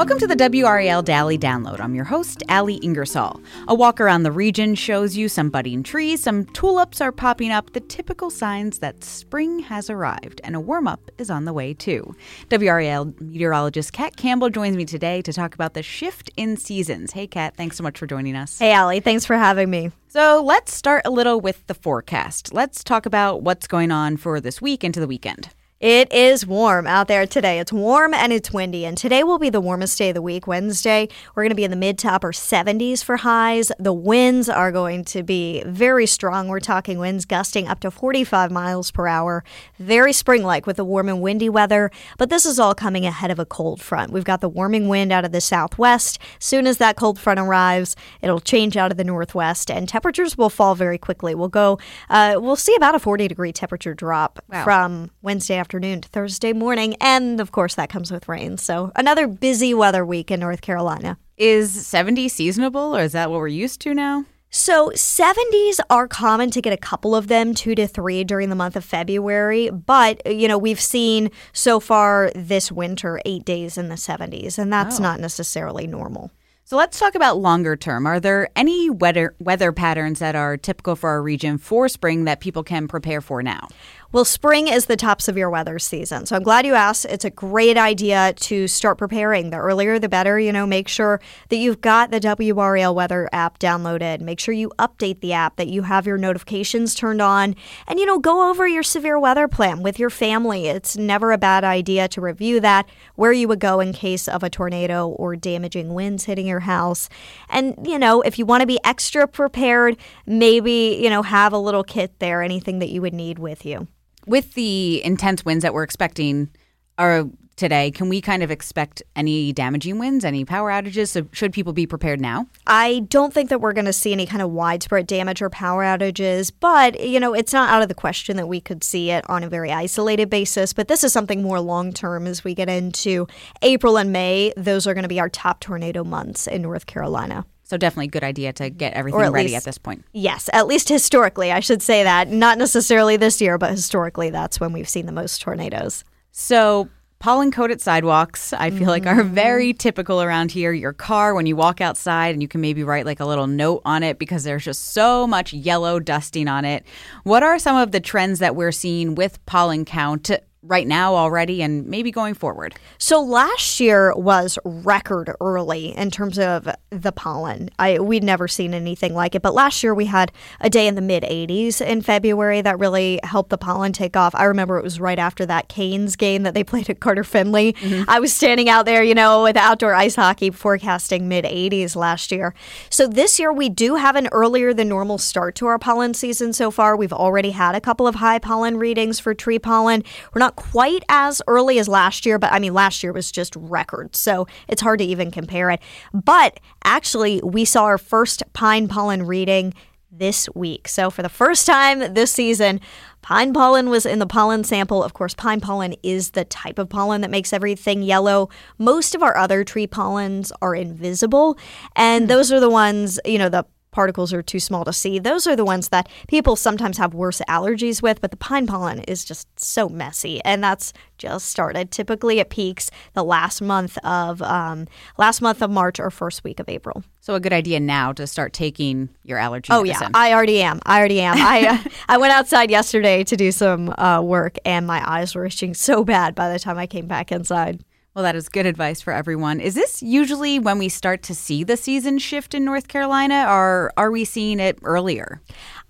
[0.00, 1.78] Welcome to the WRAL Daily Download.
[1.78, 3.38] I'm your host, Ali Ingersoll.
[3.68, 7.74] A walk around the region shows you some budding trees, some tulips are popping up,
[7.74, 11.74] the typical signs that spring has arrived, and a warm up is on the way
[11.74, 12.16] too.
[12.48, 17.12] WRAL meteorologist Kat Campbell joins me today to talk about the shift in seasons.
[17.12, 18.58] Hey, Kat, thanks so much for joining us.
[18.58, 19.90] Hey, Ali, thanks for having me.
[20.08, 22.54] So let's start a little with the forecast.
[22.54, 25.50] Let's talk about what's going on for this week into the weekend.
[25.80, 27.58] It is warm out there today.
[27.58, 30.46] It's warm and it's windy, and today will be the warmest day of the week.
[30.46, 33.72] Wednesday, we're going to be in the mid to upper 70s for highs.
[33.78, 36.48] The winds are going to be very strong.
[36.48, 39.42] We're talking winds gusting up to 45 miles per hour.
[39.78, 43.30] Very spring like with the warm and windy weather, but this is all coming ahead
[43.30, 44.12] of a cold front.
[44.12, 46.18] We've got the warming wind out of the southwest.
[46.38, 50.50] Soon as that cold front arrives, it'll change out of the northwest, and temperatures will
[50.50, 51.34] fall very quickly.
[51.34, 51.78] We'll go,
[52.10, 54.62] uh, we'll see about a 40 degree temperature drop wow.
[54.62, 56.96] from Wednesday afternoon afternoon to Thursday morning.
[57.00, 58.58] And of course, that comes with rain.
[58.58, 61.16] So another busy weather week in North Carolina.
[61.36, 64.24] Is 70 seasonable or is that what we're used to now?
[64.52, 68.56] So, 70s are common to get a couple of them, two to three during the
[68.56, 69.70] month of February.
[69.70, 74.72] But, you know, we've seen so far this winter eight days in the 70s, and
[74.72, 75.02] that's oh.
[75.04, 76.32] not necessarily normal.
[76.70, 78.06] So let's talk about longer term.
[78.06, 82.38] Are there any weather weather patterns that are typical for our region for spring that
[82.38, 83.66] people can prepare for now?
[84.12, 86.26] Well, spring is the top severe weather season.
[86.26, 87.04] So I'm glad you asked.
[87.04, 89.50] It's a great idea to start preparing.
[89.50, 90.36] The earlier, the better.
[90.36, 94.20] You know, make sure that you've got the WRAL weather app downloaded.
[94.20, 97.54] Make sure you update the app, that you have your notifications turned on,
[97.86, 100.66] and, you know, go over your severe weather plan with your family.
[100.66, 104.42] It's never a bad idea to review that, where you would go in case of
[104.42, 107.08] a tornado or damaging winds hitting your house.
[107.48, 111.58] And, you know, if you want to be extra prepared, maybe, you know, have a
[111.58, 113.86] little kit there, anything that you would need with you
[114.26, 116.50] with the intense winds that we're expecting
[116.98, 117.26] are
[117.60, 121.08] today, can we kind of expect any damaging winds, any power outages?
[121.08, 122.46] So should people be prepared now?
[122.66, 125.84] I don't think that we're going to see any kind of widespread damage or power
[125.84, 129.28] outages, but you know, it's not out of the question that we could see it
[129.28, 132.70] on a very isolated basis, but this is something more long term as we get
[132.70, 133.26] into
[133.60, 134.54] April and May.
[134.56, 137.44] Those are going to be our top tornado months in North Carolina.
[137.70, 140.04] So definitely a good idea to get everything at ready least, at this point.
[140.12, 142.26] Yes, at least historically, I should say that.
[142.26, 146.02] Not necessarily this year, but historically, that's when we've seen the most tornadoes.
[146.32, 146.88] So
[147.20, 148.88] pollen coated sidewalks, I feel mm-hmm.
[148.88, 150.72] like, are very typical around here.
[150.72, 153.82] Your car, when you walk outside, and you can maybe write like a little note
[153.84, 156.84] on it because there's just so much yellow dusting on it.
[157.22, 160.28] What are some of the trends that we're seeing with pollen count
[160.62, 162.74] right now already and maybe going forward?
[162.98, 167.70] So last year was record early in terms of the pollen.
[167.78, 170.94] I we'd never seen anything like it, but last year we had a day in
[170.94, 174.34] the mid 80s in February that really helped the pollen take off.
[174.34, 177.72] I remember it was right after that Canes game that they played at Carter Finley.
[177.74, 178.08] Mm-hmm.
[178.08, 182.30] I was standing out there, you know, with outdoor ice hockey forecasting mid 80s last
[182.32, 182.54] year.
[182.90, 186.52] So this year we do have an earlier than normal start to our pollen season
[186.52, 186.96] so far.
[186.96, 190.04] We've already had a couple of high pollen readings for tree pollen.
[190.34, 193.30] We're not not quite as early as last year, but I mean, last year was
[193.30, 194.16] just record.
[194.16, 195.80] So it's hard to even compare it.
[196.12, 199.74] But actually, we saw our first pine pollen reading
[200.12, 200.88] this week.
[200.88, 202.80] So for the first time this season,
[203.22, 205.04] pine pollen was in the pollen sample.
[205.04, 208.48] Of course, pine pollen is the type of pollen that makes everything yellow.
[208.76, 211.56] Most of our other tree pollens are invisible,
[211.94, 212.28] and hmm.
[212.28, 215.18] those are the ones, you know, the particles are too small to see.
[215.18, 219.00] Those are the ones that people sometimes have worse allergies with, but the pine pollen
[219.00, 221.90] is just so messy, and that's just started.
[221.90, 224.86] Typically, it peaks the last month of um,
[225.18, 227.02] last month of March or first week of April.
[227.20, 229.72] So a good idea now to start taking your allergy.
[229.72, 230.10] Oh medicine.
[230.14, 230.80] yeah, I already am.
[230.86, 231.36] I already am.
[231.38, 235.44] I uh, I went outside yesterday to do some uh, work, and my eyes were
[235.44, 237.84] itching so bad by the time I came back inside.
[238.20, 239.60] Well, that is good advice for everyone.
[239.60, 243.94] Is this usually when we start to see the season shift in North Carolina, or
[243.96, 245.40] are we seeing it earlier?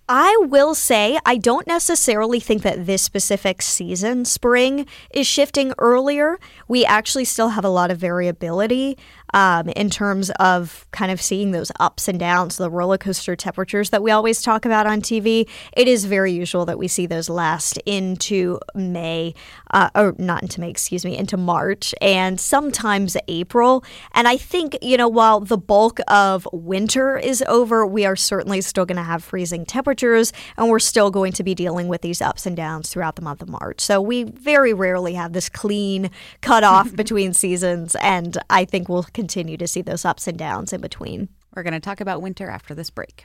[0.08, 6.38] I will say I don't necessarily think that this specific season, spring, is shifting earlier.
[6.68, 8.96] We actually still have a lot of variability.
[9.32, 13.90] um, in terms of kind of seeing those ups and downs, the roller coaster temperatures
[13.90, 15.48] that we always talk about on TV.
[15.76, 19.34] It is very usual that we see those last into May,
[19.70, 23.84] uh, or not into May, excuse me, into March and sometimes April.
[24.12, 28.60] And I think, you know, while the bulk of winter is over, we are certainly
[28.60, 32.20] still going to have freezing temperatures and we're still going to be dealing with these
[32.20, 33.80] ups and downs throughout the month of March.
[33.80, 37.94] So we very rarely have this clean cutoff between seasons.
[37.96, 41.28] And I think we'll continue to see those ups and downs in between.
[41.54, 43.24] We're going to talk about winter after this break.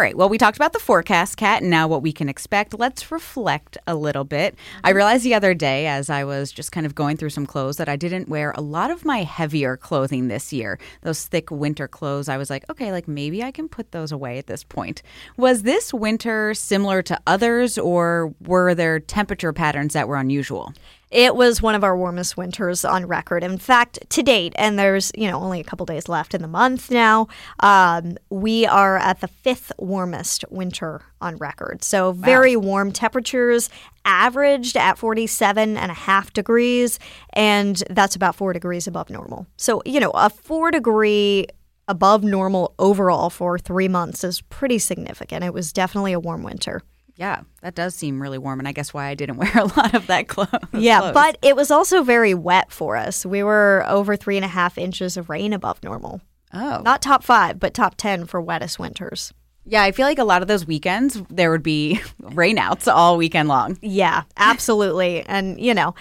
[0.00, 0.16] Right.
[0.16, 2.78] Well, we talked about the forecast, Kat, and now what we can expect.
[2.78, 4.56] Let's reflect a little bit.
[4.82, 4.96] I mm-hmm.
[4.96, 7.88] realized the other day, as I was just kind of going through some clothes, that
[7.88, 10.78] I didn't wear a lot of my heavier clothing this year.
[11.02, 14.38] Those thick winter clothes, I was like, okay, like maybe I can put those away
[14.38, 15.02] at this point.
[15.36, 20.72] Was this winter similar to others, or were there temperature patterns that were unusual?
[21.10, 23.42] It was one of our warmest winters on record.
[23.42, 26.48] In fact, to date, and there's you know only a couple days left in the
[26.48, 27.26] month now,
[27.60, 31.82] um, we are at the fifth warmest winter on record.
[31.82, 32.66] So very wow.
[32.66, 33.70] warm temperatures,
[34.04, 36.98] averaged at 47 and a half degrees,
[37.32, 39.46] and that's about four degrees above normal.
[39.56, 41.46] So you know a four degree
[41.88, 45.42] above normal overall for three months is pretty significant.
[45.42, 46.82] It was definitely a warm winter.
[47.20, 49.92] Yeah, that does seem really warm, and I guess why I didn't wear a lot
[49.92, 50.48] of that clothes.
[50.72, 53.26] Yeah, but it was also very wet for us.
[53.26, 56.22] We were over three and a half inches of rain above normal.
[56.54, 59.34] Oh, not top five, but top ten for wettest winters.
[59.70, 63.48] Yeah, I feel like a lot of those weekends there would be rainouts all weekend
[63.48, 63.78] long.
[63.80, 65.22] Yeah, absolutely.
[65.26, 65.94] and you know,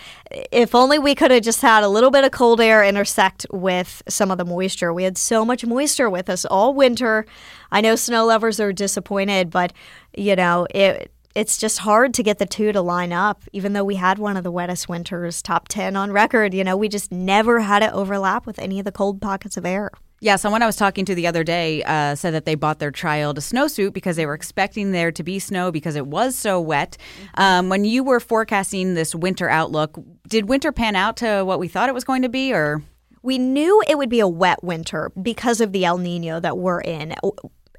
[0.52, 4.02] if only we could have just had a little bit of cold air intersect with
[4.10, 4.92] some of the moisture.
[4.92, 7.28] We had so much moisture with us all winter.
[7.72, 9.72] I know snow lovers are disappointed, but
[10.18, 13.84] you know, it it's just hard to get the two to line up even though
[13.84, 17.12] we had one of the wettest winters top 10 on record you know we just
[17.12, 20.66] never had it overlap with any of the cold pockets of air yeah, someone I
[20.66, 23.94] was talking to the other day uh, said that they bought their child a snowsuit
[23.94, 26.98] because they were expecting there to be snow because it was so wet.
[27.36, 31.68] Um, when you were forecasting this winter outlook, did winter pan out to what we
[31.68, 32.84] thought it was going to be, or?
[33.22, 36.82] We knew it would be a wet winter because of the El Nino that we're
[36.82, 37.16] in.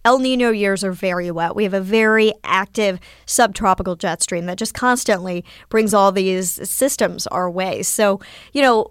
[0.04, 1.54] El Nino years are very wet.
[1.54, 7.26] We have a very active subtropical jet stream that just constantly brings all these systems
[7.26, 7.82] our way.
[7.82, 8.20] So,
[8.52, 8.88] you know,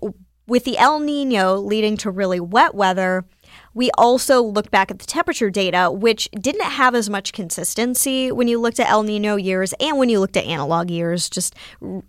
[0.47, 3.25] with the El Nino leading to really wet weather,
[3.73, 8.47] we also looked back at the temperature data, which didn't have as much consistency when
[8.47, 11.55] you looked at El Nino years and when you looked at analog years, just,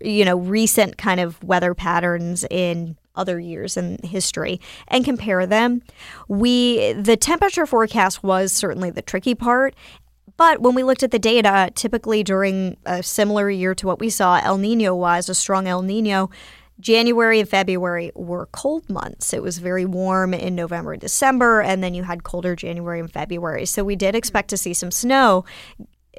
[0.01, 5.81] you know, recent kind of weather patterns in other years in history and compare them.
[6.27, 9.75] We the temperature forecast was certainly the tricky part.
[10.37, 14.09] But when we looked at the data, typically during a similar year to what we
[14.09, 16.31] saw El Nino was, a strong El Nino,
[16.81, 19.33] January and February were cold months.
[19.33, 23.11] It was very warm in November and December, and then you had colder January and
[23.11, 23.65] February.
[23.65, 25.45] So we did expect to see some snow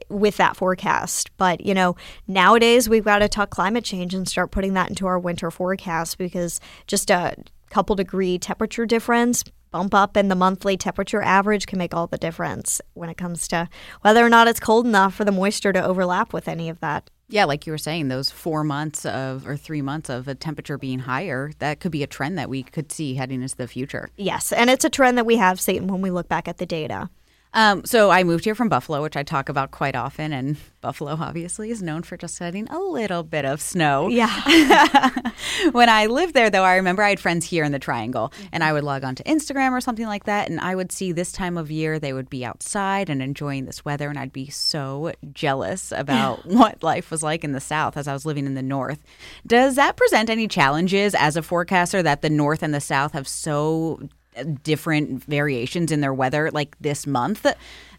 [0.09, 1.31] with that forecast.
[1.37, 5.07] But, you know, nowadays we've got to talk climate change and start putting that into
[5.07, 7.37] our winter forecast because just a
[7.71, 12.19] couple degree temperature difference bump up in the monthly temperature average can make all the
[12.19, 13.69] difference when it comes to
[14.03, 17.09] whether or not it's cold enough for the moisture to overlap with any of that.
[17.33, 20.77] Yeah, like you were saying, those four months of or three months of a temperature
[20.77, 24.11] being higher, that could be a trend that we could see heading into the future.
[24.19, 26.67] Yes, and it's a trend that we have seen when we look back at the
[26.67, 27.09] data.
[27.55, 31.13] Um, so I moved here from Buffalo, which I talk about quite often, and Buffalo
[31.13, 34.09] obviously is known for just getting a little bit of snow.
[34.09, 35.11] Yeah.
[35.73, 38.65] when I lived there, though, I remember I had friends here in the Triangle, and
[38.65, 41.31] I would log on to Instagram or something like that, and I would see this
[41.31, 45.13] time of year they would be outside and enjoying this weather, and I'd be so
[45.33, 48.63] jealous about what life was like in the South as I was living in the
[48.63, 49.03] North.
[49.47, 53.29] Does that present any challenges as a forecaster that the North and the South have
[53.29, 54.09] so
[54.63, 57.47] different variations in their weather like this month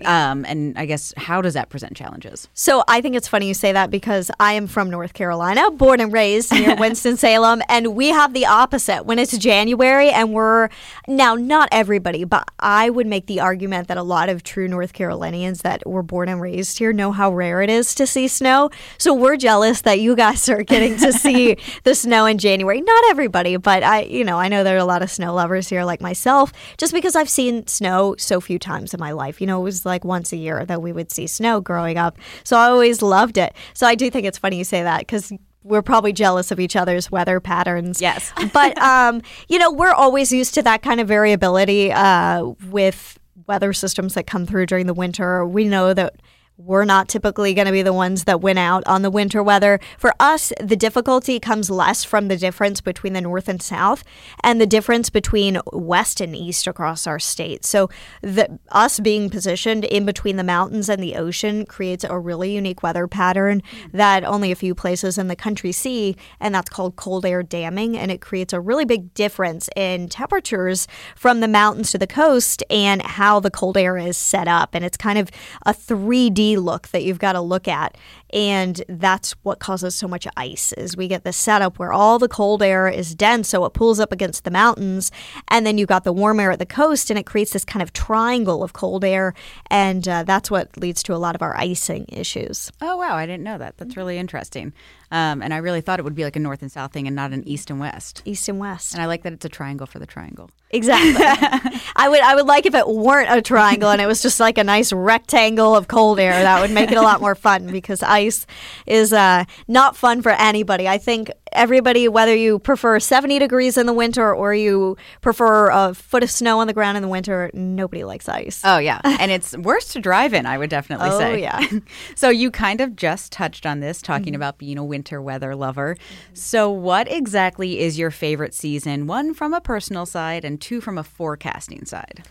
[0.05, 3.53] um, and i guess how does that present challenges So I think it's funny you
[3.53, 8.09] say that because I am from North Carolina, born and raised near Winston-Salem, and we
[8.09, 9.03] have the opposite.
[9.03, 10.69] When it's January and we're
[11.07, 14.93] now not everybody, but I would make the argument that a lot of true North
[14.93, 18.69] Carolinians that were born and raised here know how rare it is to see snow.
[18.97, 22.81] So we're jealous that you guys are getting to see the snow in January.
[22.81, 25.69] Not everybody, but I, you know, I know there are a lot of snow lovers
[25.69, 29.39] here like myself, just because I've seen snow so few times in my life.
[29.41, 32.17] You know, it was like once a year that we would see snow growing up.
[32.43, 33.53] So I always loved it.
[33.73, 35.31] So I do think it's funny you say that because
[35.63, 38.01] we're probably jealous of each other's weather patterns.
[38.01, 38.33] Yes.
[38.53, 43.73] but um, you know, we're always used to that kind of variability uh, with weather
[43.73, 45.45] systems that come through during the winter.
[45.45, 46.15] We know that
[46.65, 49.79] we're not typically going to be the ones that win out on the winter weather.
[49.97, 54.03] For us, the difficulty comes less from the difference between the north and south
[54.43, 57.65] and the difference between west and east across our state.
[57.65, 57.89] So,
[58.21, 62.81] the, us being positioned in between the mountains and the ocean creates a really unique
[62.81, 67.25] weather pattern that only a few places in the country see, and that's called cold
[67.25, 67.97] air damming.
[67.97, 72.63] And it creates a really big difference in temperatures from the mountains to the coast
[72.69, 74.69] and how the cold air is set up.
[74.73, 75.29] And it's kind of
[75.65, 77.97] a 3D look that you've got to look at.
[78.33, 82.27] And that's what causes so much ice is we get this setup where all the
[82.27, 85.11] cold air is dense, so it pulls up against the mountains,
[85.49, 87.83] and then you've got the warm air at the coast, and it creates this kind
[87.83, 89.35] of triangle of cold air,
[89.69, 92.71] and uh, that's what leads to a lot of our icing issues.
[92.81, 93.77] Oh wow, I didn't know that.
[93.77, 94.73] That's really interesting.
[95.13, 97.15] Um, and I really thought it would be like a north and south thing and
[97.15, 98.23] not an east and west.
[98.25, 98.95] East and west.
[98.95, 100.49] And I like that it's a triangle for the triangle.
[100.71, 101.23] Exactly.
[101.95, 104.57] I would I would like if it weren't a triangle and it was just like
[104.57, 106.41] a nice rectangle of cold air.
[106.41, 108.45] That would make it a lot more fun because ice
[108.85, 110.87] is uh, not fun for anybody.
[110.87, 115.93] I think everybody, whether you prefer 70 degrees in the winter or you prefer a
[115.93, 118.61] foot of snow on the ground in the winter, nobody likes ice.
[118.63, 120.45] Oh yeah, and it's worse to drive in.
[120.45, 121.33] I would definitely Oh, say.
[121.33, 121.61] Oh, yeah.
[122.15, 124.35] so you kind of just touched on this, talking mm-hmm.
[124.35, 125.97] about being a winter weather lover.
[126.33, 129.07] So what exactly is your favorite season?
[129.07, 132.23] One from a personal side, and two from a forecasting side.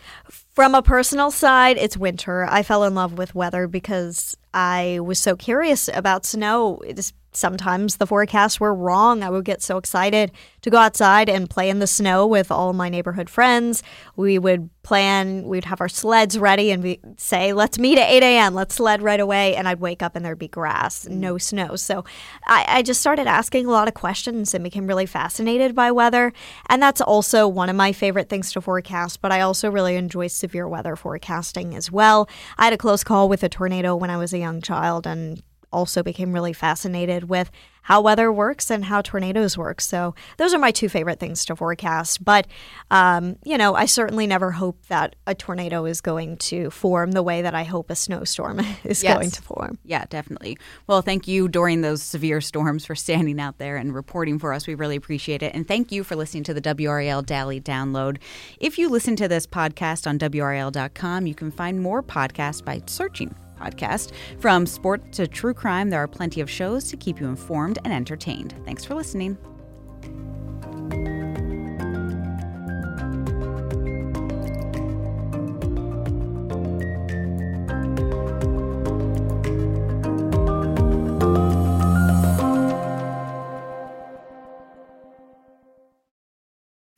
[0.55, 2.47] From a personal side, it's winter.
[2.49, 6.83] I fell in love with weather because I was so curious about snow.
[6.85, 9.23] It's, sometimes the forecasts were wrong.
[9.23, 12.73] I would get so excited to go outside and play in the snow with all
[12.73, 13.83] my neighborhood friends.
[14.17, 18.23] We would plan, we'd have our sleds ready and we'd say, let's meet at 8
[18.23, 19.55] a.m., let's sled right away.
[19.55, 21.13] And I'd wake up and there'd be grass, mm.
[21.13, 21.77] no snow.
[21.77, 22.05] So
[22.47, 26.33] I, I just started asking a lot of questions and became really fascinated by weather.
[26.69, 30.27] And that's also one of my favorite things to forecast, but I also really enjoy
[30.27, 32.29] severe weather forecasting as well.
[32.59, 35.43] I had a close call with a tornado when I was a young child and
[35.73, 37.51] also became really fascinated with
[37.87, 39.81] how weather works and how tornadoes work.
[39.81, 42.25] So those are my two favorite things to forecast.
[42.25, 42.47] But
[42.93, 47.25] um, you know, I certainly never hope that a tornado is going to form the
[47.25, 49.15] way that I hope a snowstorm is Yes.
[49.17, 49.79] going to form.
[49.85, 50.59] Yeah, definitely.
[50.87, 54.69] Well, thank you during those severe storms for standing out there and reporting for us.
[54.69, 55.53] We really appreciate it.
[55.53, 58.19] And thank you for listening to the WRAL Daily Download.
[58.61, 63.35] If you listen to this podcast on WRAL.com, you can find more podcasts by searching
[63.63, 64.13] podcast.
[64.39, 67.93] From sport to true crime, there are plenty of shows to keep you informed and
[67.93, 68.55] entertained.
[68.65, 69.39] Thanks for listening.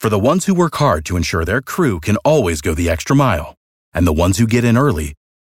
[0.04, 3.16] For the ones who work hard to ensure their crew can always go the extra
[3.16, 3.54] mile,
[3.94, 5.14] and the ones who get in early